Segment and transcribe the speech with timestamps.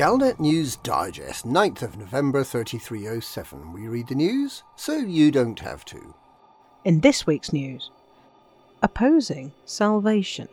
[0.00, 3.74] Galnet News Digest, 9th of November 3307.
[3.74, 6.14] We read the news so you don't have to.
[6.86, 7.90] In this week's news,
[8.80, 10.48] opposing salvation.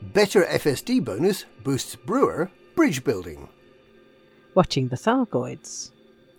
[0.00, 3.50] Better FSD bonus boosts brewer bridge building.
[4.54, 5.90] Watching the Thargoids.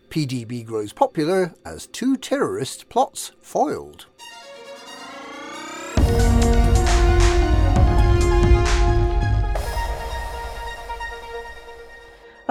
[0.10, 4.08] PDB grows popular as two terrorist plots foiled.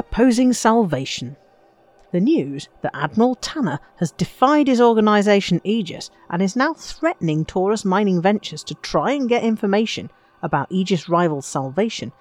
[0.00, 1.36] Opposing salvation.
[2.10, 7.84] The news that Admiral Tanner has defied his organisation Aegis and is now threatening Taurus
[7.84, 10.08] Mining Ventures to try and get information
[10.42, 12.12] about Aegis rival Salvation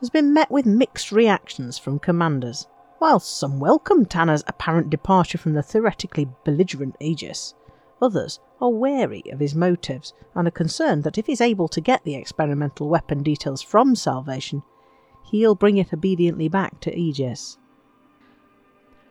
[0.00, 2.68] has been met with mixed reactions from commanders.
[2.98, 7.54] While some welcome Tanner's apparent departure from the theoretically belligerent Aegis,
[8.02, 12.04] others are wary of his motives and are concerned that if he's able to get
[12.04, 14.62] the experimental weapon details from Salvation,
[15.24, 17.58] he'll bring it obediently back to Aegis.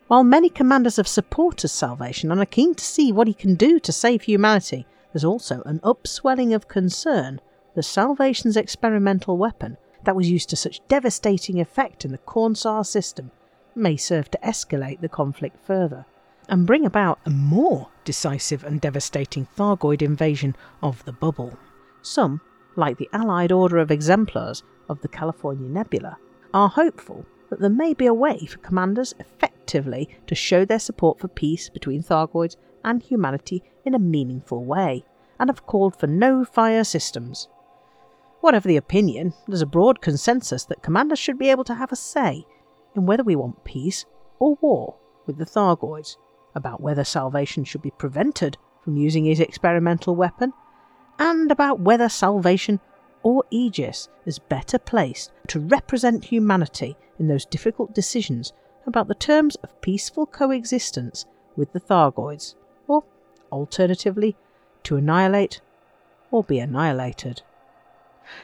[0.06, 3.78] While many commanders have supported Salvation and are keen to see what he can do
[3.80, 7.40] to save humanity, there's also an upswelling of concern
[7.74, 13.30] that Salvation's experimental weapon, that was used to such devastating effect in the Cornsar system,
[13.74, 16.04] may serve to escalate the conflict further
[16.48, 21.58] and bring about a more decisive and devastating Thargoid invasion of the bubble.
[22.02, 22.40] Some,
[22.76, 26.16] like the Allied Order of Exemplars of the California Nebula,
[26.52, 31.18] are hopeful that there may be a way for commanders effectively to show their support
[31.18, 35.04] for peace between Thargoids and humanity in a meaningful way,
[35.38, 37.48] and have called for no fire systems.
[38.40, 41.96] Whatever the opinion, there's a broad consensus that commanders should be able to have a
[41.96, 42.44] say
[42.94, 44.04] in whether we want peace
[44.38, 46.16] or war with the Thargoids,
[46.54, 50.52] about whether Salvation should be prevented from using his experimental weapon,
[51.18, 52.80] and about whether Salvation
[53.24, 58.52] or Aegis is better placed to represent humanity in those difficult decisions
[58.86, 61.24] about the terms of peaceful coexistence
[61.56, 62.54] with the Thargoids,
[62.86, 63.02] or,
[63.50, 64.36] alternatively,
[64.84, 65.60] to annihilate
[66.30, 67.42] or be annihilated.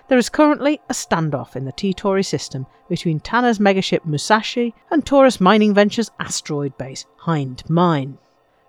[0.09, 5.41] There is currently a standoff in the T-Tauri system between Tanner's megaship Musashi and Taurus
[5.41, 8.19] Mining Ventures asteroid base Hind Mine.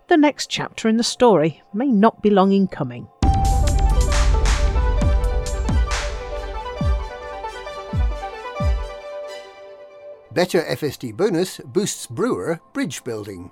[0.07, 3.07] The next chapter in the story may not be long in coming.
[10.33, 13.51] Better FSD bonus boosts brewer bridge building.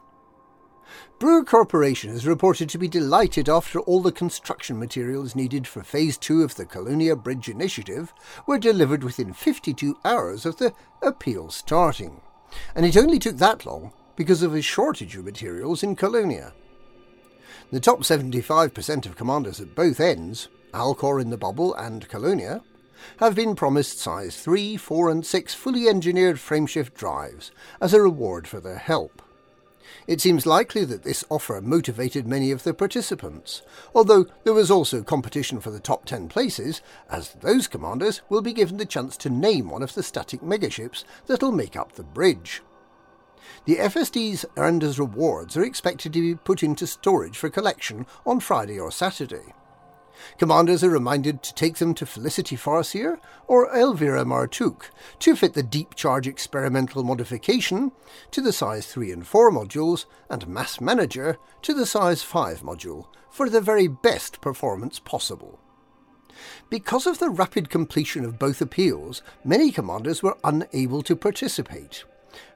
[1.20, 6.18] Brewer Corporation is reported to be delighted after all the construction materials needed for Phase
[6.18, 8.14] 2 of the Colonia Bridge Initiative
[8.48, 10.74] were delivered within 52 hours of the
[11.04, 12.22] appeal starting.
[12.74, 16.54] And it only took that long because of a shortage of materials in Colonia.
[17.72, 22.62] The top 75% of commanders at both ends, Alcor in the Bubble and Colonia,
[23.18, 27.52] have been promised size 3, 4 and 6 fully engineered frameshift drives
[27.82, 29.22] as a reward for their help.
[30.08, 33.62] It seems likely that this offer motivated many of the participants,
[33.94, 38.54] although there was also competition for the top 10 places, as those commanders will be
[38.54, 42.62] given the chance to name one of the static megaships that'll make up the bridge.
[43.66, 48.40] The FSDs earned as rewards are expected to be put into storage for collection on
[48.40, 49.54] Friday or Saturday.
[50.38, 55.64] Commanders are reminded to take them to Felicity Farseer or Elvira Martuk to fit the
[55.64, 57.92] deep charge experimental modification
[58.32, 63.08] to the size 3 and 4 modules and Mass Manager to the size 5 module
[63.30, 65.60] for the very best performance possible.
[66.70, 72.06] Because of the rapid completion of both appeals, many commanders were unable to participate.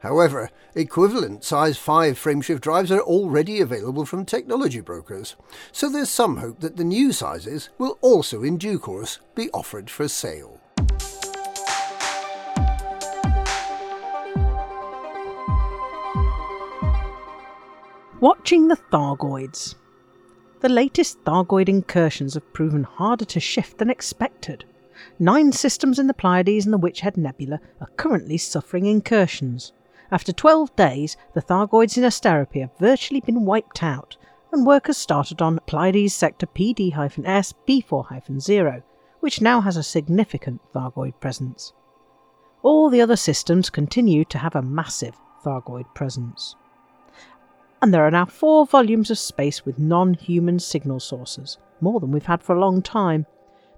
[0.02, 5.36] However, equivalent size 5 frameshift drives are already available from technology brokers,
[5.72, 9.90] so there's some hope that the new sizes will also in due course be offered
[9.90, 10.60] for sale.
[18.20, 19.76] Watching the Thargoids.
[20.62, 24.64] The latest Thargoid incursions have proven harder to shift than expected.
[25.20, 29.74] Nine systems in the Pleiades and the Witchhead Nebula are currently suffering incursions.
[30.12, 34.18] After 12 days, the Thargoids in Asterope have virtually been wiped out,
[34.52, 36.94] and work has started on Pleiades sector PD
[37.26, 38.84] S B4 0,
[39.20, 41.74] which now has a significant Thargoid presence.
[42.62, 46.56] All the other systems continue to have a massive Thargoid presence.
[47.82, 52.12] And there are now four volumes of space with non human signal sources, more than
[52.12, 53.26] we've had for a long time.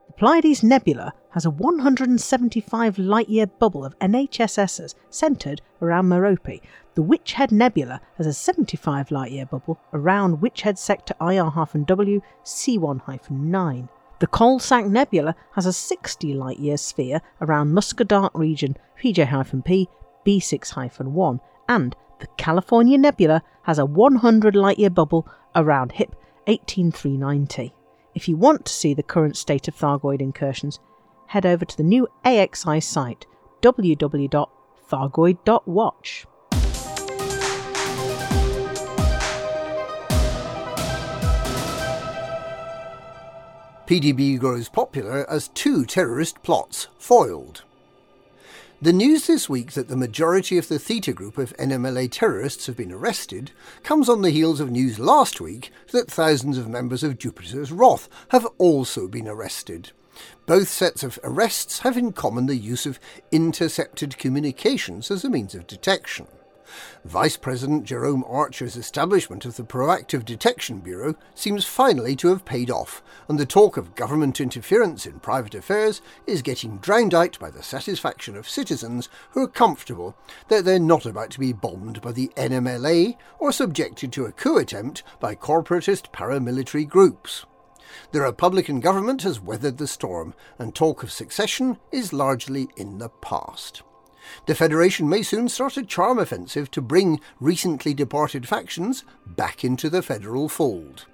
[0.08, 6.62] The Pleiades Nebula has a 175 light year bubble of NHSSs centred around Merope.
[6.94, 12.22] The Witch Head Nebula has a 75 light year bubble around Witch Head Sector IR-W
[12.46, 13.90] C1-9.
[14.20, 19.90] The Coalsack Nebula has a 60 light year sphere around Musca Dark region PJ-P
[20.26, 26.16] B6 1, and the California Nebula has a 100 light year bubble around HIP
[26.48, 27.75] 18390.
[28.16, 30.80] If you want to see the current state of Thargoid incursions,
[31.28, 33.26] head over to the new AXI site
[33.62, 36.26] www.thargoid.watch.
[43.86, 47.64] PDB grows popular as two terrorist plots foiled.
[48.82, 52.76] The news this week that the majority of the Theta group of NMLA terrorists have
[52.76, 53.52] been arrested
[53.84, 58.10] comes on the heels of news last week that thousands of members of Jupiter's Wrath
[58.30, 59.94] have also been arrested.
[60.46, 63.00] Both sets of arrests have in common the use of
[63.32, 66.28] intercepted communications as a means of detection.
[67.04, 72.72] Vice President Jerome Archer's establishment of the Proactive Detection Bureau seems finally to have paid
[72.72, 77.50] off, and the talk of government interference in private affairs is getting drowned out by
[77.50, 80.16] the satisfaction of citizens who are comfortable
[80.48, 84.58] that they're not about to be bombed by the NMLA or subjected to a coup
[84.58, 87.46] attempt by corporatist paramilitary groups.
[88.12, 93.10] The Republican government has weathered the storm, and talk of succession is largely in the
[93.10, 93.84] past.
[94.46, 99.90] The Federation may soon start a charm offensive to bring recently departed factions back into
[99.90, 101.06] the federal fold.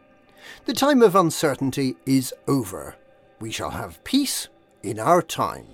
[0.66, 2.96] The time of uncertainty is over.
[3.40, 4.48] We shall have peace
[4.84, 5.68] in our time.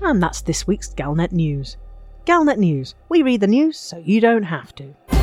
[0.00, 1.76] And that's this week's Galnet News.
[2.24, 2.94] Galnet News.
[3.08, 5.17] We read the news so you don't have to.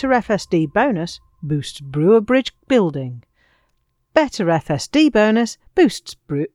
[0.00, 3.22] Better FSD bonus boosts Brewer Bridge building.
[4.14, 6.46] Better FSD bonus boosts Brew.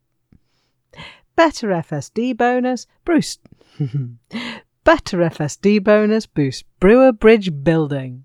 [1.35, 3.41] Better FSD bonus boost.
[4.83, 8.24] Better FSD bonus boosts Brewer Bridge building.